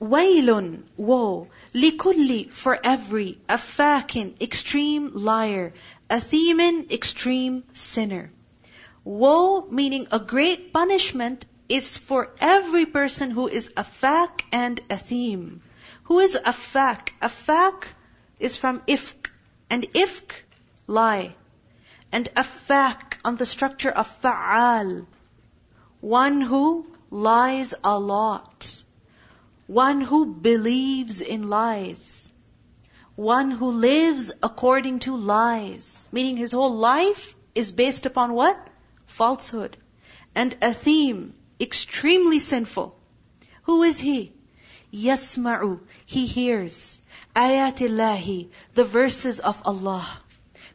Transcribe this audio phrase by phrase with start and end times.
[0.00, 5.74] Wailun, woe, likulli, for every, afakin, extreme liar,
[6.08, 8.30] athimin, extreme sinner.
[9.02, 15.60] Woe, meaning a great punishment, is for every person who is afak and athim.
[16.04, 17.10] Who is afak?
[17.20, 17.84] Afak
[18.38, 19.30] is from ifk,
[19.68, 20.30] and ifk,
[20.86, 21.34] lie.
[22.12, 25.06] And afak, on the structure of fa'al,
[26.00, 28.84] one who lies a lot.
[29.68, 32.32] One who believes in lies.
[33.16, 36.08] One who lives according to lies.
[36.10, 38.56] Meaning his whole life is based upon what?
[39.06, 39.76] Falsehood.
[40.34, 42.98] And athim, extremely sinful.
[43.64, 44.32] Who is he?
[44.90, 47.02] Yasma'u, he hears.
[47.36, 50.08] Ayatillahi, the verses of Allah.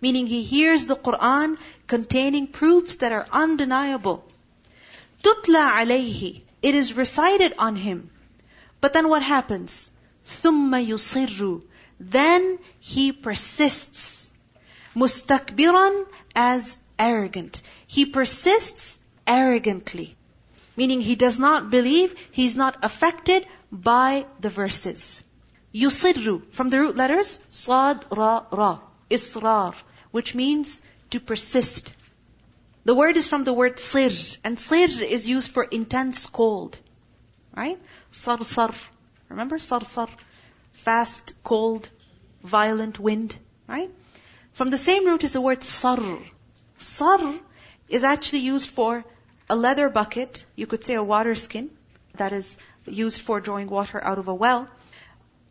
[0.02, 4.24] Meaning he hears the Quran containing proofs that are undeniable.
[5.24, 8.12] Tutla alayhi, it is recited on him.
[8.84, 9.92] But then what happens?
[10.26, 11.64] ثُمَّ يُصِرُّ
[12.02, 14.34] Then he persists.
[14.94, 17.62] Mustakbiran as arrogant.
[17.88, 20.18] He persists arrogantly.
[20.76, 25.24] Meaning he does not believe, he's not affected by the verses.
[25.74, 29.76] Yusirru, from the root letters, sad, ra, ra, israr,
[30.12, 31.94] which means to persist.
[32.84, 34.10] The word is from the word sir,
[34.44, 36.80] and sir is used for intense cold.
[37.56, 37.80] Right?
[38.12, 38.76] Sarsar.
[39.30, 40.10] Remember sarsar?
[40.74, 41.90] Fast, cold,
[42.44, 43.36] violent wind.
[43.68, 43.92] Right?
[44.54, 46.20] From the same root is the word sar.
[46.78, 47.36] Sar
[47.88, 49.04] is actually used for
[49.50, 51.70] a leather bucket, you could say a water skin,
[52.16, 54.68] that is used for drawing water out of a well.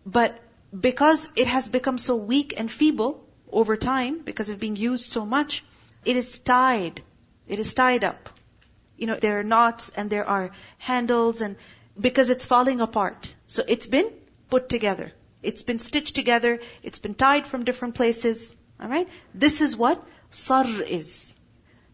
[0.04, 0.40] But
[0.78, 5.26] because it has become so weak and feeble over time, because of being used so
[5.26, 5.64] much,
[6.04, 7.02] it is tied.
[7.46, 8.28] It is tied up.
[8.96, 11.56] You know, there are knots and there are handles and
[12.00, 13.34] because it's falling apart.
[13.46, 14.10] So it's been
[14.48, 15.12] put together.
[15.42, 16.60] It's been stitched together.
[16.82, 18.54] It's been tied from different places.
[18.80, 19.08] Alright?
[19.34, 21.34] This is what sar is.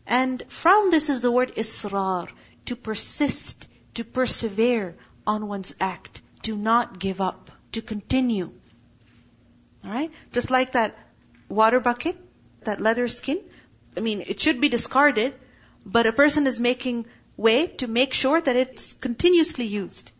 [0.07, 2.29] And from this is the word israr,
[2.67, 8.53] to persist, to persevere on one's act, to not give up, to continue.
[9.85, 10.13] Alright?
[10.33, 10.97] Just like that
[11.49, 12.17] water bucket,
[12.65, 13.41] that leather skin.
[13.97, 15.35] I mean, it should be discarded,
[15.85, 17.07] but a person is making
[17.39, 20.13] way to make sure that it's continuously used.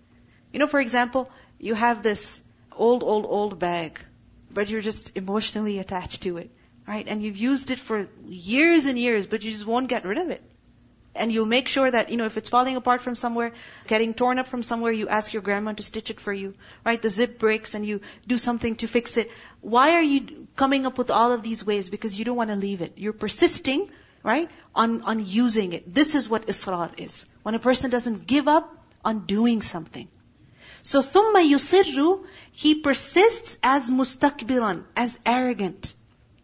[0.53, 2.41] You know, for example, you have this
[2.75, 4.01] old, old, old bag,
[4.51, 6.51] but you're just emotionally attached to it,
[6.87, 7.07] right?
[7.07, 10.31] And you've used it for years and years, but you just won't get rid of
[10.31, 10.43] it.
[11.15, 13.53] And you'll make sure that, you know, if it's falling apart from somewhere,
[13.89, 16.55] getting torn up from somewhere, you ask your grandma to stitch it for you,
[16.85, 17.03] right?
[17.03, 19.33] The zip breaks and you do something to fix it.
[19.61, 21.91] Why are you coming up with all of these ways?
[21.91, 22.93] Because you don't want to leave it.
[22.97, 23.91] You're persisting
[24.28, 24.50] right?
[24.74, 25.94] On, on using it.
[25.94, 27.26] This is what israr is.
[27.44, 30.08] When a person doesn't give up on doing something.
[30.82, 35.94] So ثُمَّ يُصِرُّ He persists as mustakbiran, as arrogant.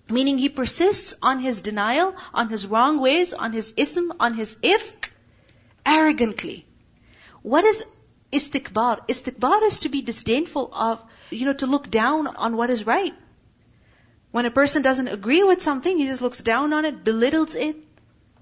[0.09, 4.55] Meaning he persists on his denial, on his wrong ways, on his ithm, on his
[4.63, 5.09] ifk,
[5.85, 6.65] arrogantly.
[7.41, 7.83] What is
[8.31, 9.07] istikbar?
[9.07, 13.13] Istikbar is to be disdainful of, you know, to look down on what is right.
[14.33, 17.75] When a person doesn't agree with something, he just looks down on it, belittles it.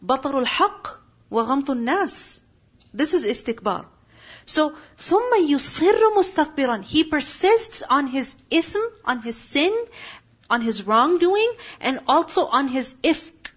[0.01, 0.87] بطر الحق
[1.31, 2.39] وغمط الناس.
[2.93, 3.85] This is istikbar.
[4.45, 6.83] So, ثم يصر مستكبرا.
[6.83, 9.73] He persists on his ithm, on his sin,
[10.49, 11.51] on his wrongdoing,
[11.81, 13.51] and also on his ifk,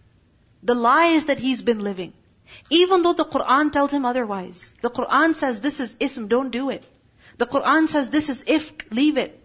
[0.63, 2.13] the lies that he's been living.
[2.71, 4.75] Even though the Quran tells him otherwise.
[4.83, 6.85] The Quran says this is ithm, don't do it.
[7.39, 9.41] The Quran says this is ifk, leave it.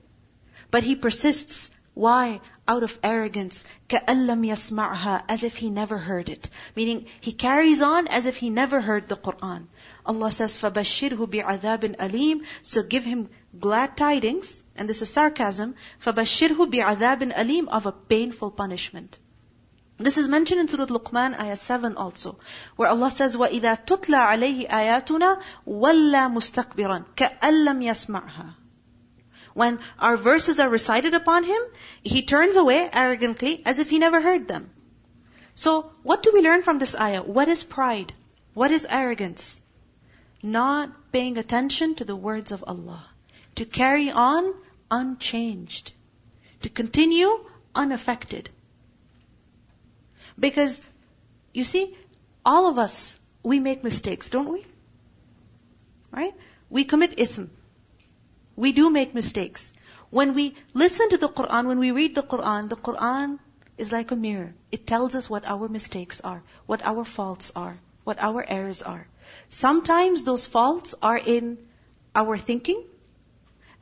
[0.71, 1.71] But he persists.
[1.93, 2.41] Why?
[2.67, 6.49] out of arrogance, كَأَلَّمْ يَسْمَعْهَا As if he never heard it.
[6.75, 9.67] Meaning, he carries on as if he never heard the Qur'an.
[10.05, 13.29] Allah says, فَبَشِّرْهُ بِعَذَابٍ أَلِيمٍ So give him
[13.59, 19.17] glad tidings, and this is sarcasm, فَبَشِّرْهُ بِعَذَابٍ أَلِيمٍ Of a painful punishment.
[19.97, 22.39] This is mentioned in Surah Luqman, ayah 7 also,
[22.75, 28.59] where Allah says, وَإِذَا تُتْلَى عَلَيْهِ آيَاتُنَا وَلَّى مُسْتَكْبِرًا كَأَلَّمْ يَسْمَعْهَا
[29.60, 31.62] when our verses are recited upon him,
[32.03, 34.71] he turns away arrogantly as if he never heard them.
[35.54, 35.72] So,
[36.03, 37.22] what do we learn from this ayah?
[37.39, 38.15] What is pride?
[38.54, 39.60] What is arrogance?
[40.42, 43.04] Not paying attention to the words of Allah.
[43.57, 44.51] To carry on
[44.91, 45.92] unchanged.
[46.63, 47.30] To continue
[47.74, 48.48] unaffected.
[50.48, 50.80] Because,
[51.53, 51.95] you see,
[52.47, 54.66] all of us, we make mistakes, don't we?
[56.10, 56.34] Right?
[56.71, 57.51] We commit ism.
[58.56, 59.72] We do make mistakes.
[60.10, 63.38] When we listen to the Quran, when we read the Quran, the Quran
[63.78, 64.54] is like a mirror.
[64.70, 69.06] It tells us what our mistakes are, what our faults are, what our errors are.
[69.48, 71.58] Sometimes those faults are in
[72.14, 72.84] our thinking.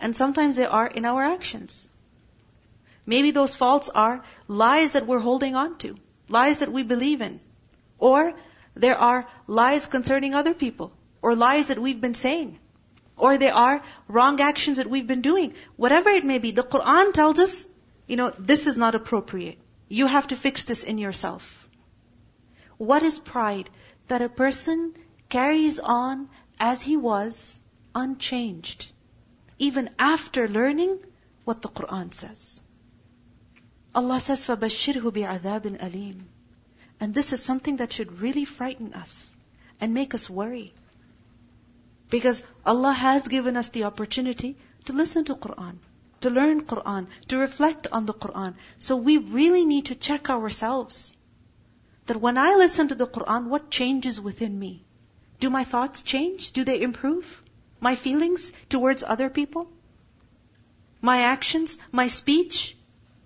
[0.01, 1.89] and sometimes they are in our actions.
[3.07, 5.97] Maybe those faults are lies that we're holding on to,
[6.29, 7.41] lies that we believe in.
[7.99, 8.35] Or
[8.75, 10.93] there are lies concerning other people,
[11.23, 12.59] or lies that we've been saying.
[13.18, 15.54] Or there are wrong actions that we've been doing.
[15.76, 17.68] Whatever it may be, the Quran tells us,
[18.08, 19.60] you know, this is not appropriate.
[19.88, 21.68] You have to fix this in yourself.
[22.78, 23.70] What is pride?
[24.08, 24.94] That a person
[25.30, 26.30] carries on
[26.60, 27.58] as he was,
[27.96, 28.92] unchanged,
[29.60, 31.00] even after learning
[31.44, 32.62] what the Quran says.
[33.96, 36.22] Allah says, فَبَشِّرْهُ بِعَذَابٍ أَلِيمٍ
[37.00, 39.38] And this is something that should really frighten us
[39.80, 40.74] and make us worry.
[42.11, 44.57] Because Allah has given us the opportunity
[44.87, 45.77] to listen to Quran,
[46.23, 48.55] to learn Quran, to reflect on the Quran.
[48.79, 51.15] So we really need to check ourselves.
[52.07, 54.85] That when I listen to the Quran, what changes within me?
[55.41, 56.53] Do my thoughts change?
[56.53, 57.43] Do they improve?
[57.79, 59.69] My feelings towards other people?
[61.03, 61.79] My actions?
[61.93, 62.75] My speech?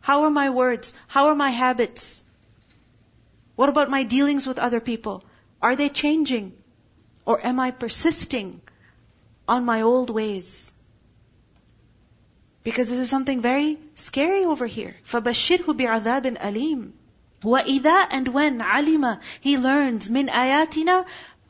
[0.00, 0.92] How are my words?
[1.06, 2.24] How are my habits?
[3.54, 5.22] What about my dealings with other people?
[5.62, 6.52] Are they changing?
[7.24, 8.60] Or am I persisting
[9.47, 10.71] on my old ways?
[12.63, 14.95] Because this is something very scary over here.
[15.05, 16.91] فَبَشِّرْهُ بِعَذَابٍ أَلِيمٍ
[17.43, 21.05] وَإِذَا and when عَلِمَ He learns min ayatina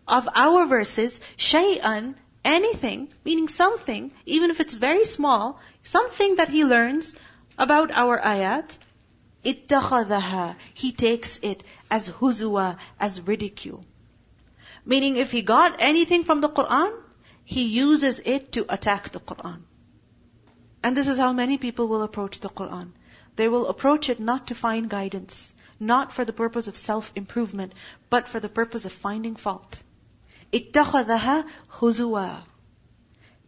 [0.08, 6.64] of our verses shay'an anything, meaning something, even if it's very small, something that he
[6.66, 7.16] learns
[7.58, 8.78] about our ayat,
[9.44, 13.84] ittakhadaha, he takes it as huzwa, as ridicule.
[14.86, 16.94] Meaning if he got anything from the Quran,
[17.44, 19.60] he uses it to attack the Quran.
[20.84, 22.92] And this is how many people will approach the Quran.
[23.36, 27.74] They will approach it not to find guidance, not for the purpose of self-improvement,
[28.10, 29.80] but for the purpose of finding fault.
[30.54, 31.46] اتخذها
[31.80, 32.44] هزوا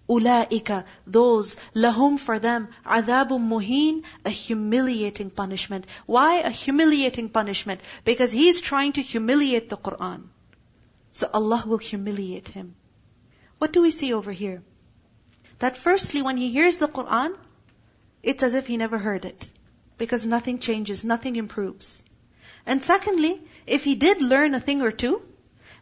[0.09, 8.31] أولئك those lahum for them عذاب muhin a humiliating punishment why a humiliating punishment because
[8.31, 10.23] he's trying to humiliate the Quran
[11.11, 12.75] so Allah will humiliate him
[13.64, 14.62] what do we see over here
[15.64, 17.36] that firstly when he hears the Quran
[18.32, 19.50] it's as if he never heard it
[19.98, 21.92] because nothing changes nothing improves
[22.66, 23.34] and secondly
[23.78, 25.14] if he did learn a thing or two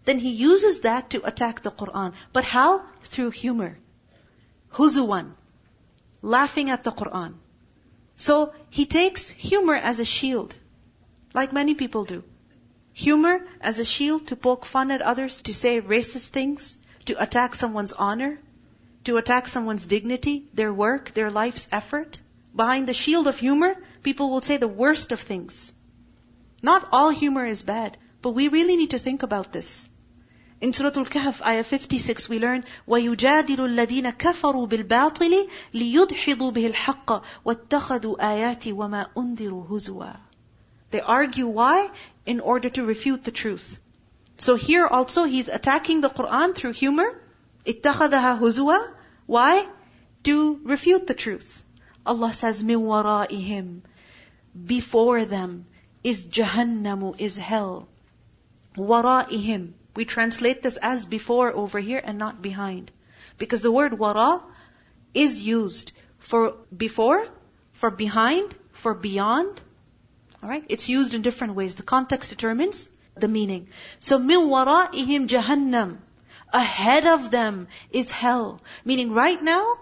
[0.05, 2.13] then he uses that to attack the Quran.
[2.33, 2.85] But how?
[3.05, 3.79] Through humor.
[4.73, 5.33] Huzuwan.
[6.23, 7.35] Laughing at the Quran.
[8.17, 10.55] So he takes humor as a shield,
[11.35, 12.23] like many people do.
[12.93, 17.56] Humor as a shield to poke fun at others, to say racist things, to attack
[17.56, 18.40] someone's honor,
[19.06, 22.20] to attack someone's dignity, their work, their life's effort.
[22.56, 25.72] Behind the shield of humor, people will say the worst of things.
[26.62, 29.88] Not all humor is bad, but we really need to think about this.
[30.60, 38.18] In Surah Al-Kahf, ayah 56, we learn, وَيُجَادِلُ الَّذِينَ كَفَرُوا بِالْبَاطِلِ لِيُدْحِضُوا بِهِ الْحَقَّ وَاتَّخَذُوا
[38.20, 40.18] آيَاتِ وَمَا أُنذِرُوا هُزُوًا
[40.90, 41.92] They argue why?
[42.26, 43.78] In order to refute the truth.
[44.42, 47.22] So here also he's attacking the Quran through humor.
[47.66, 48.80] اتخذها هزوا.
[49.26, 49.68] Why?
[50.24, 51.64] To refute the truth.
[52.06, 53.82] Allah says, مِن وَرَائِهِمْ
[54.66, 55.66] Before them
[56.04, 57.88] is Jahannamu, is hell.
[58.78, 62.92] وَرَائِهِمْ we translate this as before over here and not behind.
[63.40, 64.44] Because the word wara
[65.16, 66.54] is used for
[66.86, 67.28] before,
[67.74, 69.60] for behind, for beyond.
[70.44, 70.66] Alright?
[70.70, 71.74] It's used in different ways.
[71.74, 73.68] The context determines the meaning.
[74.00, 75.98] So min wara'ihim jahannam.
[76.54, 78.62] Ahead of them is hell.
[78.86, 79.80] Meaning right now,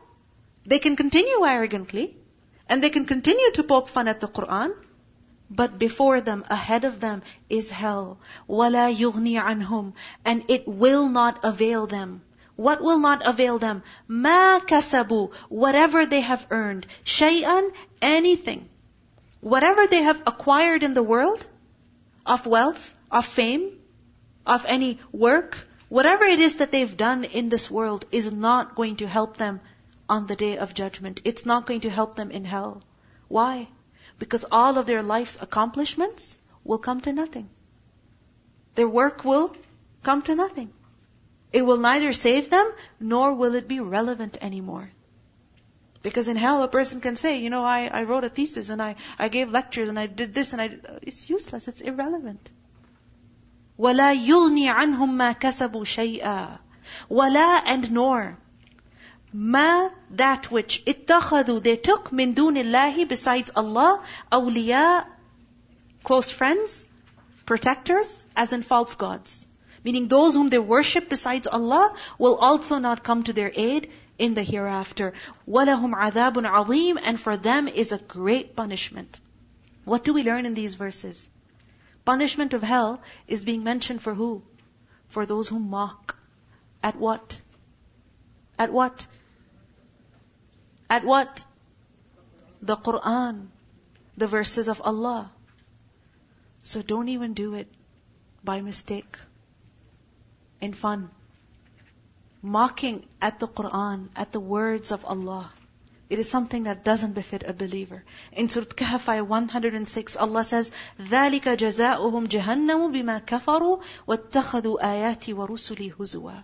[0.66, 2.18] they can continue arrogantly,
[2.68, 4.74] and they can continue to poke fun at the Quran,
[5.50, 8.18] but before them, ahead of them, is hell.
[8.50, 9.94] وَلَا يُغْنِي عَنْهُمْ
[10.26, 12.24] And it will not avail them.
[12.56, 13.84] What will not avail them?
[14.10, 16.88] مَا كَسَبُوا Whatever they have earned.
[17.04, 17.70] شَيْئًا
[18.02, 18.68] Anything.
[19.42, 21.46] Whatever they have acquired in the world,
[22.31, 23.69] of wealth, of fame,
[24.47, 25.59] of any work,
[25.89, 29.61] whatever it is that they've done in this world is not going to help them
[30.09, 31.21] on the day of judgment.
[31.25, 32.83] It's not going to help them in hell.
[33.27, 33.69] Why?
[34.21, 37.49] Because all of their life's accomplishments will come to nothing.
[38.77, 39.53] Their work will
[40.05, 40.73] come to nothing.
[41.53, 44.91] It will neither save them, nor will it be relevant anymore.
[46.02, 48.82] Because in hell, a person can say, you know, I, I wrote a thesis and
[48.82, 52.50] I, I gave lectures and I did this and I did, it's useless, it's irrelevant.
[53.80, 56.60] وَلَا يُغْنِي عَنْهُمْ مَا كَسَبُوا شَيْئًا
[57.10, 58.38] وَلَا and nor
[59.34, 64.02] Ma that which ittakhadu they took min dunillahi besides Allah
[64.32, 65.06] awliya
[66.04, 66.88] close friends
[67.46, 69.46] protectors as in false gods
[69.84, 74.34] meaning those whom they worship besides Allah will also not come to their aid in
[74.34, 75.14] the hereafter.
[75.48, 79.20] وَلَهُمْ عَذَابٌ عَظِيمٌ And for them is a great punishment.
[79.84, 81.30] What do we learn in these verses?
[82.06, 84.44] Punishment of hell is being mentioned for who?
[85.10, 86.18] For those who mock.
[86.82, 87.42] At what?
[88.58, 89.08] At what?
[90.90, 91.44] At what?
[92.62, 93.48] The Quran.
[94.18, 95.32] The verses of Allah.
[96.62, 97.68] So don't even do it
[98.44, 99.18] by mistake.
[100.62, 101.10] In fun
[102.42, 105.52] mocking at the Quran, at the words of Allah.
[106.08, 108.04] It is something that doesn't befit a believer.
[108.32, 115.96] In Surah Kahf, ayah 106, Allah says, ذَلِكَ جَزَاؤُهُمْ جَهَنَّمُ بِمَا كَفَرُوا وَاتَّخَذُوا آيَاتِي وَرُسُلِي
[115.96, 116.44] هُزُوًا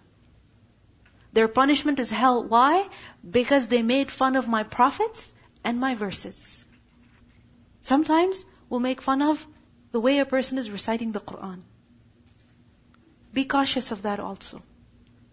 [1.33, 2.43] Their punishment is hell.
[2.43, 2.89] Why?
[3.29, 6.65] Because they made fun of my prophets and my verses.
[7.83, 9.45] Sometimes we'll make fun of
[9.91, 11.61] the way a person is reciting the Quran.
[13.31, 14.63] Be cautious of that also.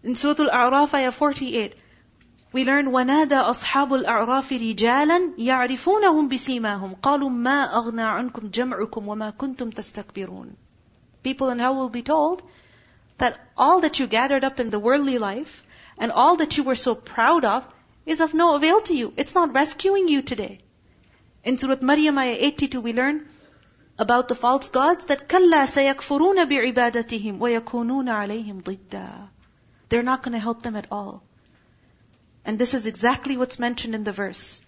[0.03, 1.73] In Surah Al-A'raf, ayah 48,
[2.51, 9.71] we learn وَنَادَى أَصْحَابُ الْأَعْرَافِ رِجَالًا يَعْرِفُونَهُمْ بِسِيمَاهُمْ قَالُوا مَا أَغْنَى عَنْكُمْ جَمْعُكُمْ وَمَا كُنْتُمْ
[9.71, 10.55] تَسْتَكْبِرُونَ
[11.23, 12.41] People in hell will be told
[13.19, 15.63] that all that you gathered up in the worldly life
[15.97, 17.65] and all that you were so proud of
[18.05, 19.13] is of no avail to you.
[19.15, 20.59] It's not rescuing you today.
[21.43, 23.27] In Surah Maryam, ayah 82, we learn
[23.97, 29.29] about the false gods that كَلَّا سَيَكْفُرُونَ بِعِبَادَتِهِمْ وَيَكُونُونَ عَلَيْهِمْ ضِدًّا
[29.88, 31.22] they're not going to help them at all.
[32.44, 34.60] And this is exactly what's mentioned in the verse.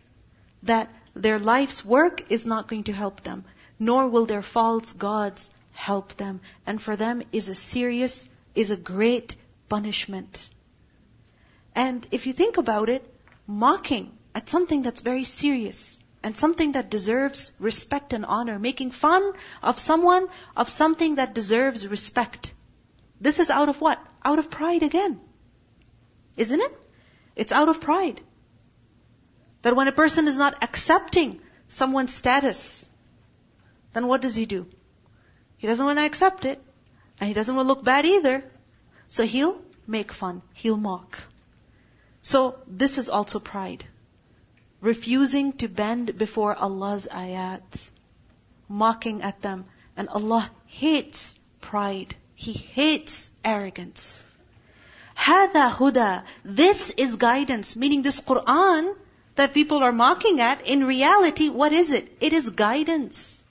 [0.63, 3.45] That their life's work is not going to help them,
[3.79, 6.41] nor will their false gods help them.
[6.67, 9.37] And for them is a serious, is a great
[9.69, 10.51] punishment.
[11.75, 13.05] And if you think about it,
[13.47, 19.33] mocking at something that's very serious and something that deserves respect and honor, making fun
[19.63, 22.53] of someone of something that deserves respect.
[23.21, 24.01] This is out of what?
[24.27, 25.21] Out of pride again.
[26.37, 26.73] Isn't it?
[27.37, 28.21] It's out of pride.
[29.63, 32.89] That when a person is not accepting someone's status,
[33.93, 34.67] then what does he do?
[35.59, 36.61] He doesn't want to accept it,
[37.21, 38.43] and he doesn't want to look bad either.
[39.09, 41.23] So he'll make fun, he'll mock.
[42.23, 43.85] So this is also pride.
[44.81, 47.91] Refusing to bend before Allah's ayat,
[48.69, 49.67] mocking at them.
[49.97, 52.17] And Allah hates pride.
[52.36, 54.26] He hates arrogance.
[55.16, 56.24] Hada huda.
[56.44, 58.96] This is guidance, meaning this Quran
[59.36, 62.18] that people are mocking at, in reality, what is it?
[62.20, 63.44] It is guidance.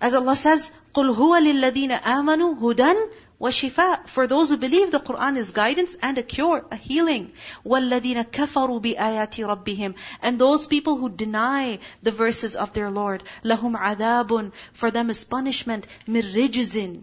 [0.00, 2.94] As Allah says, قُلْ هُوَ لِلَّذِينَ آمَنُوا هُدًى
[3.40, 7.32] وَشِفَاء For those who believe the Quran is guidance and a cure, a healing.
[7.64, 13.74] وَالَّذِينَ كَفَرُوا بِآيَاتِ رَبِّهِمْ And those people who deny the verses of their Lord, لَهُمْ
[13.78, 17.02] عَذَابٌ For them is punishment, مِرْ رِجْزٍ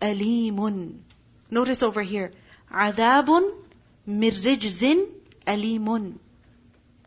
[0.00, 1.00] alimun.
[1.50, 2.32] Notice over here,
[2.72, 3.52] adabun
[4.08, 5.06] mirrijzin
[5.46, 6.18] alimun.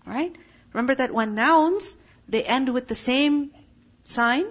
[0.06, 0.36] Right?
[0.74, 1.98] Remember that when nouns,
[2.28, 3.52] they end with the same
[4.06, 4.46] sign.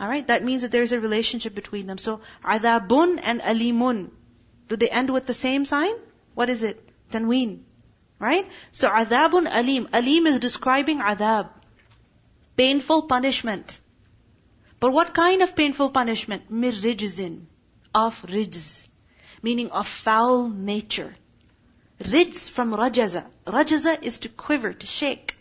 [0.00, 1.98] Alright, that means that there is a relationship between them.
[1.98, 4.10] So, adabun and alimun.
[4.68, 5.94] Do they end with the same sign?
[6.34, 6.80] What is it?
[7.12, 7.60] Tanween.
[8.18, 8.48] Right?
[8.72, 9.88] So, adabun alim.
[9.92, 11.50] Alim is describing adab.
[12.56, 13.80] Painful punishment.
[14.82, 16.50] But what kind of painful punishment?
[16.50, 16.72] Mir.
[17.94, 18.88] Of rijz.
[19.40, 21.14] Meaning of foul nature.
[22.00, 23.24] Rijz from rajaza.
[23.46, 25.36] Rajaza is to quiver, to shake.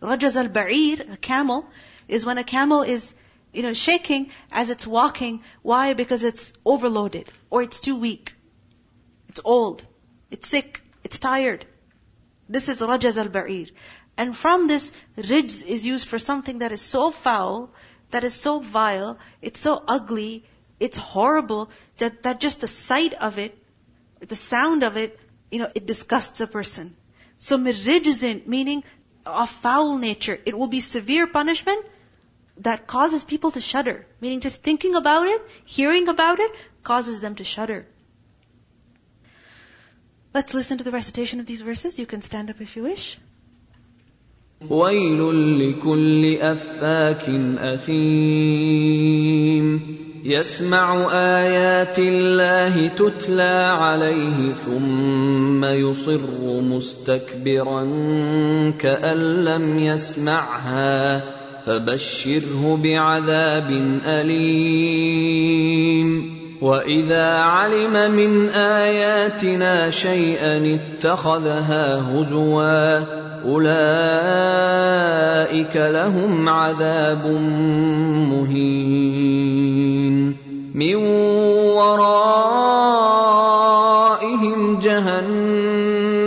[0.00, 1.66] Rajaz al-ba'ir, a camel,
[2.06, 3.16] is when a camel is,
[3.52, 5.42] you know, shaking as it's walking.
[5.62, 5.94] Why?
[5.94, 7.32] Because it's overloaded.
[7.50, 8.32] Or it's too weak.
[9.28, 9.84] It's old.
[10.30, 10.80] It's sick.
[11.02, 11.66] It's tired.
[12.48, 13.72] This is rajaz al-ba'ir.
[14.16, 17.70] And from this, rijz is used for something that is so foul
[18.10, 20.44] that is so vile, it's so ugly,
[20.80, 23.56] it's horrible, that, that just the sight of it,
[24.20, 25.18] the sound of it,
[25.50, 26.96] you know, it disgusts a person.
[27.38, 28.82] So mirrijzin, meaning
[29.26, 31.84] of foul nature, it will be severe punishment
[32.58, 34.06] that causes people to shudder.
[34.20, 37.86] Meaning just thinking about it, hearing about it, causes them to shudder.
[40.34, 41.98] Let's listen to the recitation of these verses.
[41.98, 43.18] You can stand up if you wish.
[44.70, 45.20] ويل
[45.60, 49.18] لكل أفاك أثيم.
[50.24, 56.20] يسمع آيات الله تتلى عليه ثم يصر
[56.62, 57.84] مستكبرا
[58.78, 61.24] كأن لم يسمعها
[61.64, 63.70] فبشره بعذاب
[64.04, 65.68] أليم.
[66.62, 72.98] واذا علم من اياتنا شيئا اتخذها هزوا
[73.44, 73.76] أولئك
[75.76, 77.26] لهم عذاب
[78.32, 79.68] مهين
[80.74, 80.94] من
[81.78, 82.98] ورائهم
[84.80, 86.18] جهنم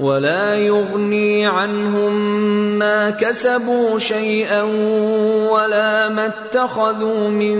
[0.00, 2.12] ولا يغني عنهم
[2.78, 4.62] ما كسبوا شيئا
[5.50, 7.56] ولا ما اتخذوا من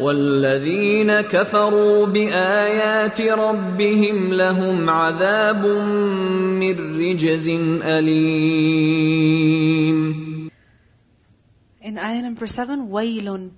[0.00, 5.66] والذين كفروا بآيات ربهم لهم عذاب
[6.56, 7.48] من رجز
[7.84, 9.20] أليم.
[11.82, 13.50] In ayah number 7, waylun.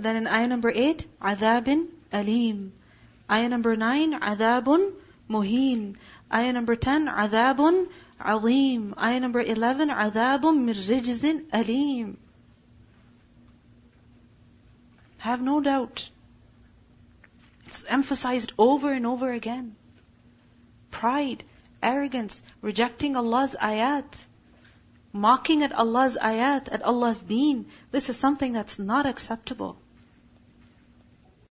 [0.00, 2.72] Then in ayah number 8, adhabin alim.
[3.30, 4.92] Ayah number 9, adhabun
[5.28, 5.96] muhin.
[6.32, 7.88] Ayah number 10, adhabun
[8.20, 8.94] alim.
[8.96, 12.16] Ayah number 11, adhabun min rijzin alim.
[15.18, 16.10] Have no doubt.
[17.66, 19.74] It's emphasized over and over again.
[20.90, 21.44] Pride,
[21.82, 24.26] arrogance, rejecting Allah's ayat,
[25.12, 27.66] mocking at Allah's ayat, at Allah's deen.
[27.90, 29.76] This is something that's not acceptable.